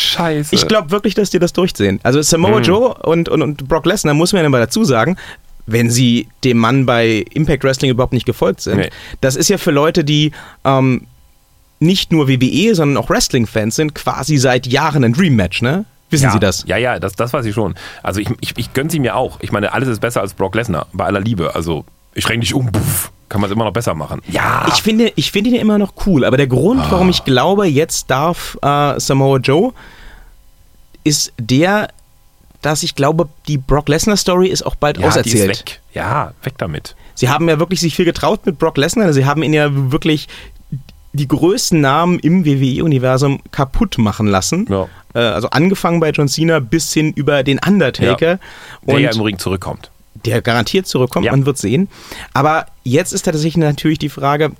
ich 0.51 0.67
glaube 0.67 0.91
wirklich, 0.91 1.15
dass 1.15 1.29
die 1.29 1.39
das 1.39 1.53
durchsehen. 1.53 1.99
Also 2.03 2.21
Samoa 2.21 2.57
hm. 2.57 2.63
Joe 2.63 2.93
und, 3.03 3.29
und, 3.29 3.41
und 3.41 3.67
Brock 3.67 3.85
Lesnar 3.85 4.13
muss 4.13 4.33
man 4.33 4.43
ja 4.43 4.49
mal 4.49 4.59
dazu 4.59 4.83
sagen, 4.83 5.17
wenn 5.65 5.89
sie 5.89 6.27
dem 6.43 6.57
Mann 6.57 6.85
bei 6.85 7.25
Impact 7.33 7.63
Wrestling 7.63 7.91
überhaupt 7.91 8.13
nicht 8.13 8.25
gefolgt 8.25 8.61
sind. 8.61 8.77
Nee. 8.77 8.89
Das 9.21 9.35
ist 9.35 9.49
ja 9.49 9.57
für 9.57 9.71
Leute, 9.71 10.03
die 10.03 10.31
ähm, 10.65 11.07
nicht 11.83 12.11
nur 12.11 12.27
WWE, 12.27 12.73
sondern 12.75 12.97
auch 12.97 13.09
Wrestling-Fans 13.09 13.75
sind, 13.75 13.95
quasi 13.95 14.37
seit 14.37 14.67
Jahren 14.67 15.03
ein 15.03 15.13
Dream-Match, 15.13 15.61
ne? 15.61 15.85
Wissen 16.09 16.25
ja, 16.25 16.31
Sie 16.31 16.39
das? 16.39 16.63
Ja, 16.67 16.77
ja, 16.77 16.99
das, 16.99 17.13
das 17.13 17.33
weiß 17.33 17.45
ich 17.45 17.55
schon. 17.55 17.75
Also 18.03 18.19
ich, 18.19 18.29
ich, 18.39 18.53
ich 18.55 18.73
gönne 18.73 18.89
sie 18.89 18.99
mir 18.99 19.15
auch. 19.15 19.39
Ich 19.41 19.51
meine, 19.51 19.73
alles 19.73 19.89
ist 19.89 19.99
besser 19.99 20.21
als 20.21 20.33
Brock 20.33 20.55
Lesnar, 20.55 20.87
bei 20.93 21.05
aller 21.05 21.19
Liebe. 21.19 21.55
Also 21.55 21.85
ich 22.13 22.29
renn 22.29 22.41
dich 22.41 22.53
um, 22.53 22.71
puff. 22.71 23.11
Kann 23.29 23.41
man 23.41 23.49
es 23.49 23.55
immer 23.55 23.65
noch 23.65 23.73
besser 23.73 23.95
machen. 23.95 24.21
Ja. 24.27 24.67
Ich 24.67 24.83
finde, 24.83 25.11
ich 25.15 25.31
finde 25.31 25.49
ihn 25.49 25.55
immer 25.55 25.79
noch 25.79 25.93
cool, 26.05 26.23
aber 26.23 26.37
der 26.37 26.45
Grund, 26.45 26.81
ah. 26.81 26.87
warum 26.91 27.09
ich 27.09 27.25
glaube, 27.25 27.65
jetzt 27.65 28.11
darf 28.11 28.57
äh, 28.61 28.99
Samoa 28.99 29.37
Joe, 29.37 29.73
ist 31.03 31.33
der, 31.39 31.87
dass 32.61 32.83
ich 32.83 32.93
glaube, 32.93 33.27
die 33.47 33.57
Brock 33.57 33.89
Lesnar 33.89 34.17
Story 34.17 34.49
ist 34.49 34.63
auch 34.63 34.75
bald 34.75 34.99
ja, 34.99 35.07
auserzählt. 35.07 35.35
Die 35.35 35.51
ist 35.51 35.59
weg. 35.59 35.81
Ja, 35.93 36.33
weg 36.43 36.53
damit. 36.59 36.95
Sie 37.15 37.29
haben 37.29 37.49
ja 37.49 37.59
wirklich 37.59 37.79
sich 37.79 37.95
viel 37.95 38.05
getraut 38.05 38.45
mit 38.45 38.59
Brock 38.59 38.77
Lesnar. 38.77 39.13
Sie 39.13 39.25
haben 39.25 39.41
ihn 39.41 39.53
ja 39.53 39.69
wirklich 39.91 40.27
die 41.13 41.27
größten 41.27 41.79
Namen 41.79 42.19
im 42.19 42.43
WWE-Universum 42.43 43.41
kaputt 43.51 43.97
machen 43.97 44.27
lassen. 44.27 44.65
Ja. 44.69 44.87
Äh, 45.13 45.19
also 45.19 45.49
angefangen 45.49 45.99
bei 45.99 46.09
John 46.09 46.27
Cena 46.27 46.59
bis 46.59 46.91
hin 46.91 47.13
über 47.13 47.43
den 47.43 47.59
Undertaker. 47.65 48.31
Ja. 48.31 48.39
Der 48.87 48.99
ja 48.99 49.11
im 49.11 49.21
Ring 49.21 49.37
zurückkommt. 49.37 49.91
Der 50.25 50.41
garantiert 50.41 50.87
zurückkommt, 50.87 51.25
ja. 51.25 51.31
man 51.31 51.45
wird 51.45 51.57
sehen. 51.57 51.87
Aber 52.33 52.65
jetzt 52.83 53.13
ist 53.13 53.23
tatsächlich 53.23 53.57
natürlich 53.57 53.99
die 53.99 54.09
Frage, 54.09 54.51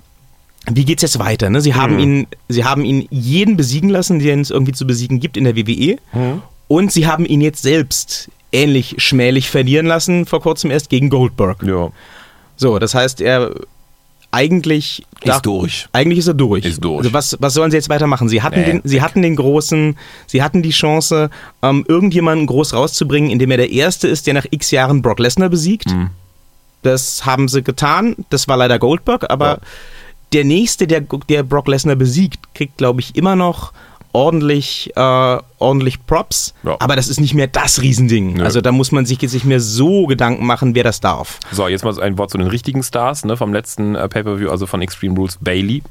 wie 0.70 0.84
geht's 0.84 1.02
jetzt 1.02 1.18
weiter? 1.18 1.50
Ne? 1.50 1.60
Sie, 1.60 1.72
mhm. 1.72 1.76
haben 1.76 1.98
ihn, 1.98 2.26
sie 2.48 2.64
haben 2.64 2.84
ihn 2.84 3.06
jeden 3.10 3.56
besiegen 3.56 3.90
lassen, 3.90 4.18
den 4.18 4.40
es 4.40 4.50
irgendwie 4.50 4.72
zu 4.72 4.86
besiegen 4.86 5.20
gibt 5.20 5.36
in 5.36 5.44
der 5.44 5.56
WWE. 5.56 5.98
Mhm. 6.12 6.42
Und 6.68 6.92
sie 6.92 7.06
haben 7.06 7.26
ihn 7.26 7.40
jetzt 7.40 7.62
selbst 7.62 8.30
ähnlich 8.52 8.94
schmählich 8.98 9.50
verlieren 9.50 9.86
lassen, 9.86 10.24
vor 10.24 10.40
kurzem 10.40 10.70
erst 10.70 10.88
gegen 10.88 11.10
Goldberg. 11.10 11.62
Ja. 11.64 11.90
So, 12.56 12.78
das 12.78 12.94
heißt, 12.94 13.20
er 13.20 13.50
eigentlich 14.34 15.04
ist 15.22 15.46
durch. 15.46 15.86
Eigentlich 15.92 16.18
ist 16.18 16.26
er 16.26 16.34
durch. 16.34 16.64
Ist 16.64 16.84
durch. 16.84 16.98
Also 16.98 17.12
was, 17.12 17.36
was 17.40 17.54
sollen 17.54 17.70
sie 17.70 17.76
jetzt 17.76 17.88
weitermachen? 17.88 18.28
Sie 18.28 18.42
hatten, 18.42 18.60
nee, 18.60 18.66
den, 18.66 18.80
sie 18.84 19.00
hatten 19.00 19.22
den 19.22 19.36
großen, 19.36 19.96
sie 20.26 20.42
hatten 20.42 20.62
die 20.62 20.70
Chance, 20.70 21.30
ähm, 21.62 21.84
irgendjemanden 21.88 22.46
groß 22.46 22.74
rauszubringen, 22.74 23.30
indem 23.30 23.50
er 23.52 23.58
der 23.58 23.70
Erste 23.70 24.08
ist, 24.08 24.26
der 24.26 24.34
nach 24.34 24.46
x 24.50 24.70
Jahren 24.70 25.02
Brock 25.02 25.20
Lesnar 25.20 25.48
besiegt. 25.48 25.90
Mhm. 25.90 26.10
Das 26.82 27.24
haben 27.24 27.48
sie 27.48 27.62
getan. 27.62 28.16
Das 28.28 28.48
war 28.48 28.56
leider 28.56 28.78
Goldberg, 28.78 29.30
aber 29.30 29.46
ja. 29.46 29.58
der 30.32 30.44
Nächste, 30.44 30.86
der, 30.86 31.00
der 31.00 31.42
Brock 31.42 31.68
Lesnar 31.68 31.96
besiegt, 31.96 32.54
kriegt, 32.54 32.76
glaube 32.76 33.00
ich, 33.00 33.16
immer 33.16 33.36
noch 33.36 33.72
ordentlich, 34.14 34.92
äh, 34.96 35.38
ordentlich 35.58 36.06
Props, 36.06 36.54
ja. 36.62 36.76
aber 36.78 36.96
das 36.96 37.08
ist 37.08 37.20
nicht 37.20 37.34
mehr 37.34 37.48
das 37.48 37.82
Riesending. 37.82 38.34
Nö. 38.34 38.44
Also 38.44 38.60
da 38.60 38.72
muss 38.72 38.92
man 38.92 39.04
sich 39.04 39.20
jetzt 39.20 39.34
nicht 39.34 39.44
mehr 39.44 39.60
so 39.60 40.06
Gedanken 40.06 40.46
machen, 40.46 40.74
wer 40.74 40.84
das 40.84 41.00
darf. 41.00 41.40
So, 41.52 41.68
jetzt 41.68 41.84
mal 41.84 42.00
ein 42.00 42.16
Wort 42.16 42.30
zu 42.30 42.38
den 42.38 42.46
richtigen 42.46 42.82
Stars 42.82 43.24
ne, 43.24 43.36
vom 43.36 43.52
letzten 43.52 43.96
äh, 43.96 44.08
Pay-Per-View, 44.08 44.48
also 44.48 44.66
von 44.66 44.80
Extreme 44.80 45.16
Rules, 45.16 45.38
Bailey. 45.40 45.82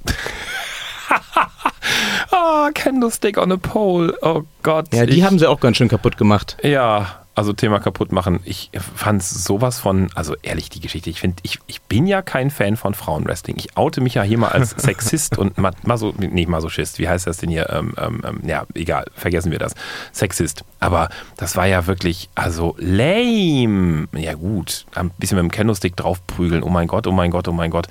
ah, 2.32 2.70
Candlestick 2.74 3.38
on 3.38 3.52
a 3.52 3.58
Pole, 3.58 4.16
oh 4.22 4.44
Gott. 4.64 4.94
Ja, 4.94 5.06
die 5.06 5.18
ich, 5.18 5.24
haben 5.24 5.38
sie 5.38 5.48
auch 5.48 5.60
ganz 5.60 5.78
schön 5.78 5.90
kaputt 5.90 6.18
gemacht. 6.18 6.58
Ja, 6.64 7.23
also 7.36 7.54
Thema 7.54 7.80
kaputt 7.80 8.12
machen. 8.12 8.40
Ich 8.46 8.70
fand 8.96 9.24
sowas 9.24 9.80
von, 9.80 10.10
also 10.14 10.36
ehrlich 10.44 10.70
die 10.70 10.80
Geschichte, 10.80 11.10
ich 11.10 11.20
finde, 11.20 11.38
ich, 11.42 11.60
ich 11.68 11.82
bin 11.82 12.06
ja 12.06 12.22
kein 12.22 12.52
Fan 12.52 12.78
von 12.78 12.94
Frauenwrestling. 12.94 13.56
Ich 13.58 13.76
oute 13.76 14.02
mich 14.02 14.16
ja 14.16 14.24
hier 14.24 14.38
mal 14.38 14.50
als 14.50 14.72
Sexist 14.78 15.38
und 15.38 15.58
Maso, 15.58 16.14
nicht 16.18 16.48
Masochist, 16.48 17.00
wie 17.00 17.10
heißt 17.10 17.26
das 17.26 17.38
denn 17.38 17.50
hier? 17.50 17.70
Ähm, 17.72 17.96
ähm, 17.98 18.22
ähm, 18.24 18.40
ja, 18.46 18.66
egal, 18.76 19.06
vergessen 19.16 19.52
wir 19.52 19.60
das. 19.60 19.74
Sexist. 20.12 20.64
Aber 20.80 21.10
das 21.38 21.56
war 21.56 21.66
ja 21.66 21.88
wirklich, 21.88 22.30
also 22.36 22.76
lame. 22.78 24.08
Ja 24.14 24.34
gut, 24.36 24.86
ein 24.94 25.10
bisschen 25.18 25.38
mit 25.38 25.44
dem 25.44 25.52
Candlestick 25.52 25.96
draufprügeln. 25.96 26.62
Oh 26.62 26.70
mein 26.70 26.88
Gott, 26.88 27.08
oh 27.08 27.12
mein 27.12 27.32
Gott, 27.32 27.48
oh 27.48 27.54
mein 27.54 27.72
Gott. 27.72 27.88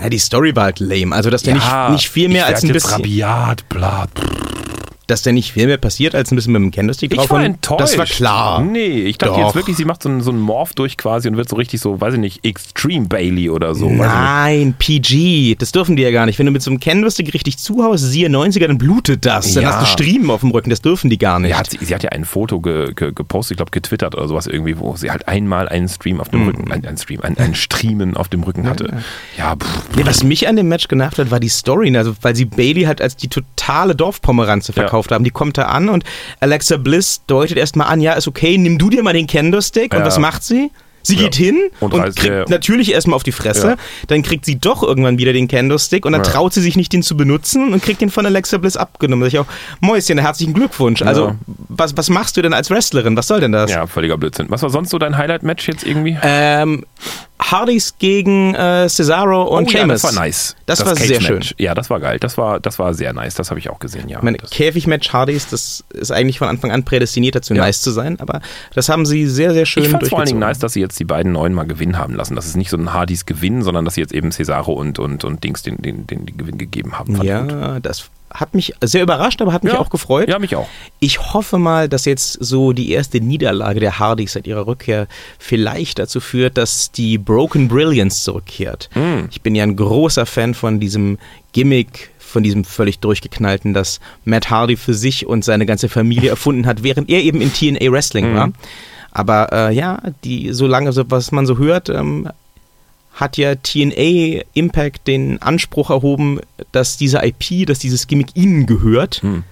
Ja, 0.00 0.08
die 0.08 0.18
Story 0.18 0.56
war 0.56 0.64
halt 0.64 0.80
lame. 0.80 1.14
Also, 1.14 1.28
dass 1.28 1.42
der 1.42 1.54
ja, 1.54 1.90
nicht, 1.90 1.92
nicht 1.92 2.10
viel 2.10 2.28
mehr 2.28 2.46
als 2.46 2.62
ein 2.64 2.72
bisschen. 2.72 2.92
Rabiat, 2.92 3.68
bla. 3.68 4.06
Brr 4.14 4.71
dass 5.12 5.22
da 5.22 5.30
nicht 5.30 5.52
viel 5.52 5.66
mehr 5.66 5.76
passiert, 5.76 6.14
als 6.14 6.32
ein 6.32 6.36
bisschen 6.36 6.54
mit 6.54 6.62
dem 6.62 6.70
Candlestick 6.70 7.10
drauf. 7.10 7.26
Ich 7.26 7.30
war 7.30 7.44
enttäuscht. 7.44 7.80
Das 7.82 7.98
war 7.98 8.06
klar. 8.06 8.62
Nee, 8.62 9.02
ich 9.02 9.18
dachte 9.18 9.34
Doch. 9.34 9.46
jetzt 9.46 9.54
wirklich, 9.54 9.76
sie 9.76 9.84
macht 9.84 10.02
so 10.02 10.08
einen, 10.08 10.22
so 10.22 10.30
einen 10.30 10.40
Morph 10.40 10.72
durch 10.72 10.96
quasi 10.96 11.28
und 11.28 11.36
wird 11.36 11.50
so 11.50 11.56
richtig 11.56 11.80
so, 11.80 12.00
weiß 12.00 12.14
ich 12.14 12.20
nicht, 12.20 12.44
Extreme 12.44 13.06
Bailey 13.06 13.50
oder 13.50 13.74
so. 13.74 13.90
Nein, 13.90 14.74
PG. 14.78 15.56
Das 15.58 15.70
dürfen 15.70 15.96
die 15.96 16.02
ja 16.02 16.10
gar 16.10 16.24
nicht. 16.24 16.38
Wenn 16.38 16.46
du 16.46 16.52
mit 16.52 16.62
so 16.62 16.70
einem 16.70 16.80
Candlestick 16.80 17.34
richtig 17.34 17.58
zuhaust, 17.58 18.04
siehe 18.04 18.28
90er, 18.28 18.66
dann 18.66 18.78
blutet 18.78 19.26
das. 19.26 19.52
Dann 19.52 19.64
ja. 19.64 19.72
hast 19.72 19.82
du 19.82 20.02
Striemen 20.02 20.30
auf 20.30 20.40
dem 20.40 20.50
Rücken. 20.50 20.70
Das 20.70 20.80
dürfen 20.80 21.10
die 21.10 21.18
gar 21.18 21.38
nicht. 21.38 21.50
Ja, 21.50 21.62
sie, 21.68 21.78
sie, 21.84 21.94
hat 21.94 22.02
ja 22.02 22.10
ein 22.10 22.24
Foto 22.24 22.60
ge, 22.60 22.94
ge, 22.94 23.12
gepostet, 23.12 23.52
ich 23.52 23.56
glaube 23.58 23.70
getwittert 23.70 24.14
oder 24.14 24.28
sowas 24.28 24.46
irgendwie, 24.46 24.78
wo 24.78 24.96
sie 24.96 25.10
halt 25.10 25.28
einmal 25.28 25.68
einen 25.68 25.88
Stream 25.88 26.20
auf 26.20 26.30
dem 26.30 26.40
mhm. 26.40 26.46
Rücken, 26.46 26.72
ein, 26.72 26.86
ein 26.86 26.96
Stream, 26.96 27.20
ein, 27.20 27.36
ein 27.36 27.54
Striemen 27.54 28.16
auf 28.16 28.28
dem 28.30 28.44
Rücken 28.44 28.66
hatte. 28.66 29.02
Ja, 29.36 29.56
ja 29.96 30.06
was 30.06 30.24
mich 30.24 30.48
an 30.48 30.56
dem 30.56 30.68
Match 30.68 30.88
genervt 30.88 31.18
hat, 31.18 31.30
war 31.30 31.40
die 31.40 31.50
Story. 31.50 31.94
Also, 31.98 32.14
weil 32.22 32.34
sie 32.34 32.46
Bailey 32.46 32.84
halt 32.84 33.02
als 33.02 33.14
die 33.16 33.28
totale 33.28 33.94
Dorfpomeranze 33.94 34.72
verkauft 34.72 35.01
ja. 35.10 35.14
haben. 35.14 35.24
Die 35.24 35.30
kommt 35.30 35.58
da 35.58 35.64
an 35.64 35.88
und 35.88 36.04
Alexa 36.40 36.76
Bliss 36.76 37.22
deutet 37.26 37.56
erstmal 37.56 37.88
an, 37.88 38.00
ja, 38.00 38.12
ist 38.14 38.28
okay, 38.28 38.58
nimm 38.58 38.78
du 38.78 38.90
dir 38.90 39.02
mal 39.02 39.12
den 39.12 39.26
Candlestick. 39.26 39.92
Ja. 39.92 39.98
Und 39.98 40.06
was 40.06 40.18
macht 40.18 40.42
sie? 40.44 40.70
Sie 41.02 41.16
geht 41.16 41.36
ja. 41.36 41.46
hin 41.46 41.70
und, 41.80 41.92
und 41.92 42.02
kriegt 42.16 42.32
der, 42.32 42.48
natürlich 42.48 42.92
erstmal 42.92 43.16
auf 43.16 43.22
die 43.22 43.32
Fresse. 43.32 43.70
Ja. 43.70 43.76
Dann 44.06 44.22
kriegt 44.22 44.44
sie 44.44 44.58
doch 44.58 44.82
irgendwann 44.82 45.18
wieder 45.18 45.32
den 45.32 45.48
Candlestick 45.48 46.06
und 46.06 46.12
dann 46.12 46.22
ja. 46.22 46.30
traut 46.30 46.52
sie 46.54 46.60
sich 46.60 46.76
nicht, 46.76 46.92
den 46.92 47.02
zu 47.02 47.16
benutzen 47.16 47.72
und 47.72 47.82
kriegt 47.82 48.00
den 48.00 48.10
von 48.10 48.24
Alexa 48.24 48.58
Bliss 48.58 48.76
abgenommen. 48.76 49.22
Da 49.22 49.26
ich 49.26 49.38
auch, 49.38 49.46
Mäuschen, 49.80 50.18
herzlichen 50.18 50.54
Glückwunsch. 50.54 51.02
Also, 51.02 51.34
was, 51.68 51.96
was 51.96 52.08
machst 52.08 52.36
du 52.36 52.42
denn 52.42 52.52
als 52.52 52.70
Wrestlerin? 52.70 53.16
Was 53.16 53.26
soll 53.26 53.40
denn 53.40 53.52
das? 53.52 53.70
Ja, 53.72 53.86
völliger 53.86 54.16
Blödsinn. 54.16 54.46
Was 54.48 54.62
war 54.62 54.70
sonst 54.70 54.90
so 54.90 54.98
dein 54.98 55.16
Highlight-Match 55.16 55.66
jetzt 55.68 55.84
irgendwie? 55.84 56.16
Ähm, 56.22 56.84
Hardys 57.52 57.94
gegen 57.98 58.54
äh, 58.54 58.88
Cesaro 58.88 59.42
und 59.42 59.66
oh, 59.66 59.68
Sheamus. 59.68 60.02
Ja, 60.02 60.08
das 60.08 60.16
war 60.16 60.24
nice. 60.24 60.56
Das, 60.66 60.78
das 60.78 60.88
war 60.88 60.96
sehr 60.96 61.20
schön. 61.20 61.42
Ja, 61.58 61.74
das 61.74 61.90
war 61.90 62.00
geil. 62.00 62.18
Das 62.18 62.38
war, 62.38 62.58
das 62.58 62.78
war 62.78 62.94
sehr 62.94 63.12
nice. 63.12 63.34
Das 63.34 63.50
habe 63.50 63.60
ich 63.60 63.70
auch 63.70 63.78
gesehen, 63.78 64.08
ja. 64.08 64.18
Mein 64.22 64.36
Käfigmatch 64.36 65.12
Hardys, 65.12 65.48
das 65.48 65.84
ist 65.90 66.10
eigentlich 66.10 66.38
von 66.38 66.48
Anfang 66.48 66.72
an 66.72 66.84
prädestiniert 66.84 67.34
dazu, 67.34 67.54
ja. 67.54 67.62
nice 67.62 67.82
zu 67.82 67.90
sein. 67.90 68.18
Aber 68.20 68.40
das 68.74 68.88
haben 68.88 69.06
sie 69.06 69.26
sehr, 69.26 69.52
sehr 69.52 69.66
schön 69.66 69.84
Ich 69.84 69.90
fand 69.90 70.06
vor 70.08 70.18
allen 70.18 70.28
Dingen 70.28 70.40
nice, 70.40 70.58
dass 70.58 70.72
sie 70.72 70.80
jetzt 70.80 70.98
die 70.98 71.04
beiden 71.04 71.32
Neuen 71.32 71.52
mal 71.52 71.64
gewinnen 71.64 71.98
haben 71.98 72.14
lassen. 72.14 72.34
Das 72.34 72.46
ist 72.46 72.56
nicht 72.56 72.70
so 72.70 72.76
ein 72.76 72.92
Hardys 72.92 73.26
Gewinn, 73.26 73.62
sondern 73.62 73.84
dass 73.84 73.94
sie 73.94 74.00
jetzt 74.00 74.12
eben 74.12 74.32
Cesaro 74.32 74.72
und, 74.72 74.98
und, 74.98 75.24
und 75.24 75.44
Dings 75.44 75.62
den, 75.62 75.76
den, 75.76 76.06
den, 76.06 76.26
den 76.26 76.36
Gewinn 76.36 76.58
gegeben 76.58 76.98
haben. 76.98 77.16
Fand 77.16 77.28
ja, 77.28 77.74
gut. 77.74 77.86
das 77.86 78.10
hat 78.34 78.54
mich 78.54 78.72
sehr 78.82 79.02
überrascht, 79.02 79.40
aber 79.42 79.52
hat 79.52 79.64
mich 79.64 79.72
Ja. 79.74 79.78
auch 79.78 79.90
gefreut. 79.90 80.28
Ja, 80.28 80.38
mich 80.38 80.56
auch. 80.56 80.68
Ich 81.00 81.32
hoffe 81.32 81.58
mal, 81.58 81.88
dass 81.88 82.04
jetzt 82.04 82.32
so 82.40 82.72
die 82.72 82.90
erste 82.90 83.20
Niederlage 83.20 83.80
der 83.80 83.98
Hardys 83.98 84.32
seit 84.32 84.46
ihrer 84.46 84.66
Rückkehr 84.66 85.06
vielleicht 85.38 85.98
dazu 85.98 86.20
führt, 86.20 86.56
dass 86.56 86.90
die 86.92 87.18
Broken 87.18 87.68
Brilliance 87.68 88.22
zurückkehrt. 88.24 88.88
Hm. 88.92 89.28
Ich 89.30 89.42
bin 89.42 89.54
ja 89.54 89.62
ein 89.64 89.76
großer 89.76 90.26
Fan 90.26 90.54
von 90.54 90.80
diesem 90.80 91.18
Gimmick, 91.52 92.10
von 92.18 92.42
diesem 92.42 92.64
völlig 92.64 92.98
durchgeknallten, 93.00 93.74
das 93.74 94.00
Matt 94.24 94.48
Hardy 94.50 94.76
für 94.76 94.94
sich 94.94 95.26
und 95.26 95.44
seine 95.44 95.66
ganze 95.66 95.88
Familie 95.88 96.30
erfunden 96.30 96.66
hat, 96.66 96.82
während 96.82 97.10
er 97.10 97.20
eben 97.22 97.40
in 97.40 97.52
TNA 97.52 97.92
Wrestling 97.92 98.32
Mhm. 98.32 98.36
war. 98.36 98.52
Aber 99.14 99.52
äh, 99.52 99.74
ja, 99.74 100.00
die, 100.24 100.52
solange 100.54 100.92
so, 100.92 101.04
was 101.10 101.32
man 101.32 101.44
so 101.44 101.58
hört, 101.58 101.90
ähm, 101.90 102.28
hat 103.14 103.36
ja 103.36 103.54
TNA 103.54 104.42
Impact 104.54 105.06
den 105.06 105.40
Anspruch 105.42 105.90
erhoben, 105.90 106.40
dass 106.72 106.96
diese 106.96 107.20
IP, 107.24 107.66
dass 107.66 107.78
dieses 107.78 108.06
Gimmick 108.06 108.28
ihnen 108.34 108.66
gehört, 108.66 109.22
Hm. 109.22 109.44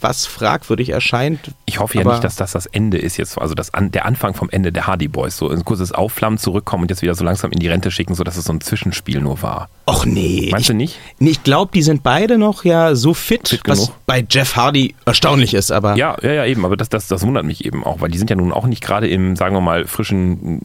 Was 0.00 0.26
fragwürdig 0.26 0.90
erscheint. 0.90 1.52
Ich 1.66 1.78
hoffe 1.80 1.98
ja 1.98 2.04
nicht, 2.04 2.24
dass 2.24 2.36
das 2.36 2.52
das 2.52 2.66
Ende 2.66 2.98
ist 2.98 3.16
jetzt, 3.16 3.38
also 3.38 3.54
das 3.54 3.72
an, 3.74 3.90
der 3.90 4.06
Anfang 4.06 4.34
vom 4.34 4.50
Ende 4.50 4.72
der 4.72 4.86
Hardy 4.86 5.08
Boys. 5.08 5.36
So 5.36 5.48
ein 5.50 5.64
kurzes 5.64 5.92
Aufflammen, 5.92 6.38
zurückkommen 6.38 6.82
und 6.82 6.90
jetzt 6.90 7.02
wieder 7.02 7.14
so 7.14 7.24
langsam 7.24 7.50
in 7.52 7.58
die 7.58 7.68
Rente 7.68 7.90
schicken, 7.90 8.14
sodass 8.14 8.36
es 8.36 8.44
so 8.44 8.52
ein 8.52 8.60
Zwischenspiel 8.60 9.20
nur 9.20 9.42
war. 9.42 9.68
Och 9.86 10.04
nee. 10.04 10.48
Meinst 10.50 10.64
ich, 10.64 10.66
du 10.68 10.74
nicht? 10.74 10.98
Nee, 11.18 11.30
ich 11.30 11.42
glaube, 11.42 11.70
die 11.72 11.82
sind 11.82 12.02
beide 12.02 12.38
noch 12.38 12.64
ja 12.64 12.94
so 12.94 13.14
fit, 13.14 13.48
Fit 13.48 13.62
was 13.66 13.78
genug. 13.78 13.94
bei 14.06 14.26
Jeff 14.28 14.56
Hardy 14.56 14.94
erstaunlich 15.04 15.54
ist, 15.54 15.70
aber 15.70 15.96
Ja, 15.96 16.16
ja, 16.22 16.32
ja, 16.32 16.44
eben, 16.44 16.64
aber 16.64 16.76
das, 16.76 16.88
das, 16.88 17.08
das 17.08 17.22
wundert 17.22 17.44
mich 17.44 17.64
eben 17.64 17.84
auch, 17.84 18.00
weil 18.00 18.10
die 18.10 18.18
sind 18.18 18.30
ja 18.30 18.36
nun 18.36 18.52
auch 18.52 18.66
nicht 18.66 18.82
gerade 18.82 19.08
im, 19.08 19.36
sagen 19.36 19.54
wir 19.54 19.60
mal, 19.60 19.86
frischen 19.86 20.60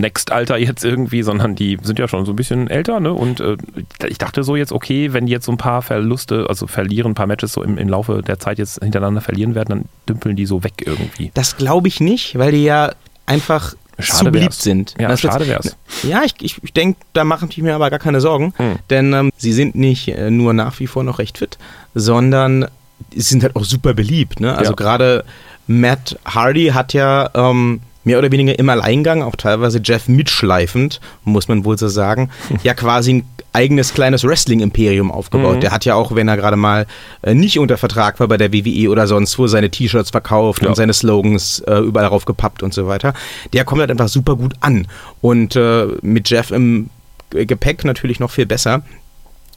Next-Alter 0.00 0.56
jetzt 0.58 0.84
irgendwie, 0.84 1.22
sondern 1.22 1.54
die 1.56 1.78
sind 1.82 1.98
ja 1.98 2.08
schon 2.08 2.24
so 2.24 2.32
ein 2.32 2.36
bisschen 2.36 2.68
älter, 2.68 3.00
ne? 3.00 3.12
Und 3.12 3.40
äh, 3.40 3.56
ich 4.08 4.18
dachte 4.18 4.42
so 4.44 4.56
jetzt, 4.56 4.72
okay, 4.72 5.12
wenn 5.12 5.26
die 5.26 5.32
jetzt 5.32 5.46
so 5.46 5.52
ein 5.52 5.58
paar 5.58 5.82
Verluste, 5.82 6.46
also 6.48 6.66
verlieren, 6.66 7.12
ein 7.12 7.14
paar 7.14 7.26
Matches 7.26 7.52
so 7.52 7.62
im, 7.62 7.78
im 7.78 7.88
Laufe 7.88 8.22
der 8.28 8.38
Zeit 8.38 8.58
jetzt 8.58 8.82
hintereinander 8.82 9.20
verlieren 9.20 9.54
werden, 9.54 9.68
dann 9.68 9.84
dümpeln 10.08 10.36
die 10.36 10.46
so 10.46 10.62
weg 10.64 10.82
irgendwie. 10.84 11.30
das 11.34 11.56
glaube 11.56 11.88
ich 11.88 12.00
nicht, 12.00 12.38
weil 12.38 12.52
die 12.52 12.64
ja 12.64 12.92
einfach 13.26 13.74
Schade 13.98 14.18
zu 14.18 14.24
beliebt 14.30 14.52
wär's. 14.52 14.62
sind. 14.62 14.94
Ja, 15.00 15.08
Das 15.08 15.20
schade 15.20 15.46
wär's. 15.48 15.76
Ja, 16.02 16.22
ich, 16.24 16.34
ich, 16.40 16.62
ich 16.62 16.72
denke, 16.74 17.00
da 17.14 17.24
mache 17.24 17.46
ich 17.48 17.56
mir 17.58 17.74
aber 17.74 17.88
gar 17.90 17.98
keine 17.98 18.20
Sorgen, 18.20 18.52
Hm. 18.56 18.76
denn 18.90 19.12
ähm, 19.14 19.32
sie 19.38 19.52
sind 19.52 19.74
nicht 19.74 20.08
äh, 20.08 20.30
nur 20.30 20.52
nach 20.52 20.78
wie 20.80 20.86
vor 20.86 21.02
noch 21.02 21.18
recht 21.18 21.38
fit, 21.38 21.56
sondern 21.94 22.66
sie 23.14 23.20
sind 23.22 23.42
halt 23.42 23.56
auch 23.56 23.64
super 23.64 23.94
beliebt. 23.94 24.40
Ne? 24.40 24.54
Also 24.56 24.72
Ja. 24.72 24.76
gerade 24.76 25.24
Matt 25.66 26.18
Hardy 26.24 26.68
hat 26.68 26.92
ja 26.92 27.30
ähm, 27.34 27.80
mehr 28.06 28.18
oder 28.18 28.30
weniger 28.30 28.56
im 28.58 28.68
Alleingang, 28.68 29.22
auch 29.22 29.34
teilweise 29.36 29.80
Jeff 29.82 30.06
mitschleifend, 30.08 31.00
muss 31.24 31.48
man 31.48 31.64
wohl 31.64 31.76
so 31.76 31.88
sagen, 31.88 32.30
ja 32.62 32.72
quasi 32.72 33.14
ein 33.14 33.24
eigenes 33.52 33.94
kleines 33.94 34.22
Wrestling-Imperium 34.22 35.10
aufgebaut. 35.10 35.56
Mhm. 35.56 35.60
Der 35.60 35.72
hat 35.72 35.84
ja 35.86 35.94
auch, 35.94 36.14
wenn 36.14 36.28
er 36.28 36.36
gerade 36.36 36.56
mal 36.56 36.86
äh, 37.22 37.34
nicht 37.34 37.58
unter 37.58 37.76
Vertrag 37.78 38.20
war 38.20 38.28
bei 38.28 38.36
der 38.36 38.52
WWE 38.52 38.90
oder 38.90 39.06
sonst 39.06 39.38
wo, 39.38 39.46
seine 39.46 39.70
T-Shirts 39.70 40.10
verkauft 40.10 40.62
Ja. 40.62 40.68
und 40.68 40.74
seine 40.76 40.92
Slogans 40.92 41.60
äh, 41.66 41.78
überall 41.78 42.08
drauf 42.08 42.26
gepappt 42.26 42.62
und 42.62 42.72
so 42.74 42.86
weiter. 42.86 43.12
Der 43.54 43.64
kommt 43.64 43.80
halt 43.80 43.90
einfach 43.90 44.08
super 44.08 44.36
gut 44.36 44.54
an. 44.60 44.86
Und 45.20 45.56
äh, 45.56 45.86
mit 46.02 46.28
Jeff 46.30 46.50
im 46.50 46.90
Gepäck 47.30 47.84
natürlich 47.84 48.20
noch 48.20 48.30
viel 48.30 48.46
besser. 48.46 48.82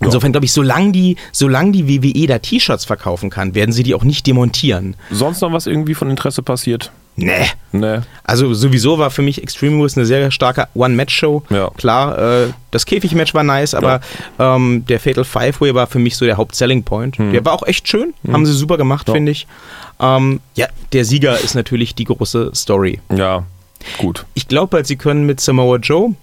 Insofern 0.02 0.32
glaube 0.32 0.46
ich, 0.46 0.54
solange 0.54 0.94
die, 0.94 1.18
solange 1.34 1.74
die 1.74 1.88
WWE 1.90 2.26
da 2.26 2.40
T-Shirts 2.40 2.86
verkaufen 2.86 3.30
kann, 3.30 3.54
werden 3.54 3.74
sie 3.74 3.84
die 3.84 3.94
auch 3.94 4.06
nicht 4.06 4.26
demontieren. 4.26 4.96
Sonst 5.12 5.42
noch 5.42 5.52
was 5.52 5.68
irgendwie 5.68 5.94
von 5.94 6.10
Interesse 6.10 6.42
passiert? 6.42 6.92
Nee. 7.22 7.46
Ne. 7.72 8.04
Also 8.24 8.54
sowieso 8.54 8.98
war 8.98 9.12
für 9.12 9.22
mich 9.22 9.42
Extreme 9.44 9.76
Rules 9.78 9.96
eine 9.98 10.06
sehr 10.06 10.32
starke 10.32 10.68
One-Match-Show. 10.74 11.44
Ja. 11.50 11.70
Klar, 11.78 12.18
äh, 12.18 12.48
das 12.72 12.86
Käfig-Match 12.86 13.34
war 13.34 13.44
nice, 13.44 13.74
aber 13.76 14.02
ähm, 14.40 14.86
der 14.88 15.00
Fatal 15.00 15.24
Five-Way 15.24 15.76
war 15.76 15.88
für 15.88 16.00
mich 16.00 16.16
so 16.18 16.26
der 16.26 16.38
Haupt-Selling-Point. 16.38 17.18
Der 17.20 17.44
war 17.46 17.54
auch 17.54 17.64
echt 17.64 17.88
schön, 17.88 18.14
haben 18.32 18.46
sie 18.46 18.54
super 18.54 18.78
gemacht, 18.78 19.08
Hm. 19.08 19.12
Ja. 19.14 19.18
finde 19.18 19.32
ich. 19.32 19.48
Ähm, 20.00 20.40
ja, 20.56 20.68
der 20.94 21.06
Sieger 21.06 21.40
ist 21.40 21.56
natürlich 21.56 21.94
die 21.96 22.06
große 22.06 22.52
Story. 22.56 23.00
Ja, 23.16 23.44
gut. 23.98 24.26
Ich 24.34 24.48
glaube 24.48 24.78
halt, 24.78 24.88
sie 24.88 24.96
können 24.96 25.26
mit 25.26 25.40
Samoa 25.42 25.78
Joe, 25.78 26.16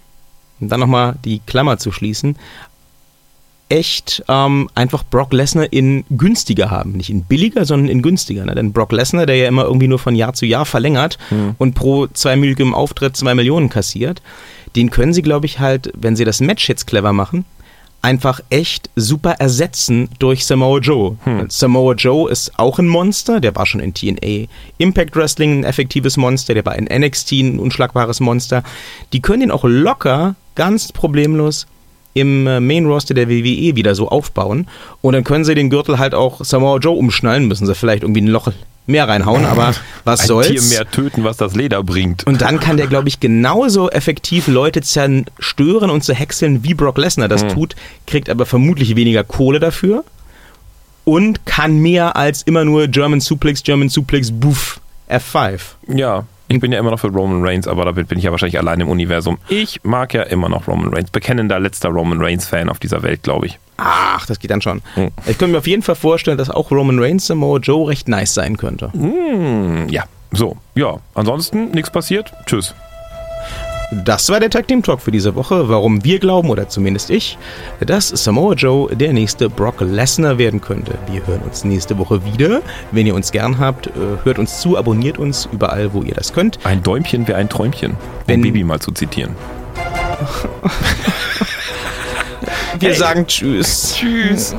um 0.60 0.68
dann 0.68 0.80
nochmal 0.80 1.16
die 1.24 1.40
Klammer 1.46 1.78
zu 1.78 1.92
schließen, 1.92 2.36
echt 3.68 4.22
ähm, 4.28 4.68
einfach 4.74 5.04
Brock 5.04 5.32
Lesnar 5.32 5.72
in 5.72 6.04
günstiger 6.10 6.70
haben. 6.70 6.92
Nicht 6.92 7.10
in 7.10 7.24
billiger, 7.24 7.64
sondern 7.64 7.88
in 7.88 8.02
günstiger. 8.02 8.44
Ne? 8.44 8.54
Denn 8.54 8.72
Brock 8.72 8.92
Lesnar, 8.92 9.26
der 9.26 9.36
ja 9.36 9.48
immer 9.48 9.64
irgendwie 9.64 9.88
nur 9.88 9.98
von 9.98 10.14
Jahr 10.14 10.34
zu 10.34 10.46
Jahr 10.46 10.64
verlängert 10.64 11.18
und 11.58 11.74
pro 11.74 12.06
zweiminütigem 12.06 12.74
Auftritt 12.74 13.16
zwei 13.16 13.34
Millionen 13.34 13.68
kassiert, 13.68 14.22
den 14.76 14.90
können 14.90 15.12
sie, 15.12 15.22
glaube 15.22 15.46
ich, 15.46 15.58
halt, 15.58 15.92
wenn 15.96 16.16
sie 16.16 16.24
das 16.24 16.40
Match 16.40 16.68
jetzt 16.68 16.86
clever 16.86 17.12
machen, 17.12 17.44
einfach 18.02 18.40
echt 18.50 18.90
super 18.94 19.32
ersetzen 19.32 20.08
durch 20.20 20.46
Samoa 20.46 20.78
Joe. 20.78 21.16
Samoa 21.48 21.94
Joe 21.94 22.30
ist 22.30 22.56
auch 22.56 22.78
ein 22.78 22.86
Monster, 22.86 23.40
der 23.40 23.56
war 23.56 23.66
schon 23.66 23.80
in 23.80 23.94
TNA 23.94 24.46
Impact 24.78 25.16
Wrestling 25.16 25.60
ein 25.60 25.64
effektives 25.64 26.16
Monster, 26.16 26.54
der 26.54 26.64
war 26.64 26.76
in 26.76 26.84
NXT 26.84 27.32
ein 27.32 27.58
unschlagbares 27.58 28.20
Monster. 28.20 28.62
Die 29.12 29.20
können 29.20 29.42
ihn 29.42 29.50
auch 29.50 29.64
locker, 29.64 30.36
ganz 30.54 30.92
problemlos 30.92 31.66
im 32.16 32.46
äh, 32.46 32.60
Main 32.60 32.86
Roster 32.86 33.12
der 33.12 33.28
WWE 33.28 33.76
wieder 33.76 33.94
so 33.94 34.08
aufbauen 34.08 34.66
und 35.02 35.12
dann 35.12 35.22
können 35.22 35.44
sie 35.44 35.54
den 35.54 35.68
Gürtel 35.68 35.98
halt 35.98 36.14
auch 36.14 36.42
Samoa 36.42 36.78
Joe 36.78 36.96
umschnallen, 36.96 37.46
müssen 37.46 37.66
sie 37.66 37.74
vielleicht 37.74 38.02
irgendwie 38.04 38.22
ein 38.22 38.28
Loch 38.28 38.50
mehr 38.86 39.06
reinhauen, 39.06 39.44
aber 39.44 39.74
was 40.04 40.22
Ein 40.22 40.26
soll's? 40.26 40.48
Tier 40.48 40.62
mehr 40.62 40.90
töten, 40.90 41.24
was 41.24 41.36
das 41.36 41.54
Leder 41.54 41.82
bringt. 41.82 42.26
Und 42.26 42.40
dann 42.40 42.58
kann 42.58 42.78
der, 42.78 42.86
glaube 42.86 43.08
ich, 43.08 43.20
genauso 43.20 43.90
effektiv 43.90 44.48
Leute 44.48 44.80
zerstören 44.80 45.90
und 45.90 46.04
zerhäckseln, 46.04 46.64
wie 46.64 46.72
Brock 46.72 46.96
Lesnar 46.96 47.28
das 47.28 47.46
tut, 47.48 47.76
kriegt 48.06 48.30
aber 48.30 48.46
vermutlich 48.46 48.96
weniger 48.96 49.22
Kohle 49.22 49.60
dafür 49.60 50.02
und 51.04 51.44
kann 51.44 51.78
mehr 51.78 52.16
als 52.16 52.42
immer 52.42 52.64
nur 52.64 52.88
German 52.88 53.20
Suplex, 53.20 53.62
German 53.62 53.90
Suplex, 53.90 54.30
Buff, 54.32 54.80
F5. 55.10 55.60
Ja, 55.88 56.24
ich 56.48 56.60
bin 56.60 56.72
ja 56.72 56.78
immer 56.78 56.90
noch 56.90 57.00
für 57.00 57.08
Roman 57.08 57.44
Reigns, 57.44 57.66
aber 57.66 57.84
damit 57.84 58.08
bin 58.08 58.18
ich 58.18 58.24
ja 58.24 58.30
wahrscheinlich 58.30 58.58
allein 58.58 58.80
im 58.80 58.88
Universum. 58.88 59.38
Ich 59.48 59.82
mag 59.82 60.14
ja 60.14 60.22
immer 60.22 60.48
noch 60.48 60.68
Roman 60.68 60.92
Reigns. 60.92 61.10
Bekennender 61.10 61.58
letzter 61.58 61.88
Roman 61.88 62.20
Reigns-Fan 62.20 62.68
auf 62.68 62.78
dieser 62.78 63.02
Welt, 63.02 63.22
glaube 63.22 63.46
ich. 63.46 63.58
Ach, 63.78 64.24
das 64.26 64.38
geht 64.38 64.50
dann 64.50 64.62
schon. 64.62 64.82
Hm. 64.94 65.10
Ich 65.26 65.38
könnte 65.38 65.48
mir 65.48 65.58
auf 65.58 65.66
jeden 65.66 65.82
Fall 65.82 65.96
vorstellen, 65.96 66.38
dass 66.38 66.50
auch 66.50 66.70
Roman 66.70 66.98
Reigns 66.98 67.26
Samoa 67.26 67.58
Joe 67.58 67.88
recht 67.88 68.08
nice 68.08 68.34
sein 68.34 68.56
könnte. 68.56 68.92
Hm, 68.92 69.88
ja, 69.88 70.04
so, 70.32 70.56
ja. 70.74 70.98
Ansonsten 71.14 71.72
nichts 71.72 71.90
passiert. 71.90 72.32
Tschüss. 72.46 72.74
Das 73.92 74.28
war 74.30 74.40
der 74.40 74.50
Tag 74.50 74.66
Team 74.66 74.82
Talk 74.82 75.00
für 75.00 75.12
diese 75.12 75.34
Woche. 75.36 75.68
Warum 75.68 76.02
wir 76.02 76.18
glauben, 76.18 76.50
oder 76.50 76.68
zumindest 76.68 77.08
ich, 77.10 77.38
dass 77.80 78.08
Samoa 78.08 78.54
Joe 78.54 78.94
der 78.94 79.12
nächste 79.12 79.48
Brock 79.48 79.80
Lesnar 79.80 80.38
werden 80.38 80.60
könnte. 80.60 80.98
Wir 81.10 81.24
hören 81.26 81.42
uns 81.42 81.62
nächste 81.64 81.96
Woche 81.96 82.24
wieder. 82.24 82.62
Wenn 82.90 83.06
ihr 83.06 83.14
uns 83.14 83.30
gern 83.30 83.58
habt, 83.58 83.86
äh, 83.86 83.90
hört 84.24 84.38
uns 84.40 84.60
zu, 84.60 84.76
abonniert 84.76 85.18
uns 85.18 85.48
überall, 85.52 85.92
wo 85.94 86.02
ihr 86.02 86.14
das 86.14 86.32
könnt. 86.32 86.58
Ein 86.64 86.82
Däumchen 86.82 87.28
wäre 87.28 87.38
ein 87.38 87.48
Träumchen, 87.48 87.92
um 87.92 87.96
Wenn- 88.26 88.42
Bibi 88.42 88.64
mal 88.64 88.80
zu 88.80 88.90
zitieren. 88.90 89.36
Wir 92.78 92.90
Hey. 92.90 92.96
sagen 92.98 93.26
Tschüss. 93.26 93.94
Tschüss. 93.96 94.54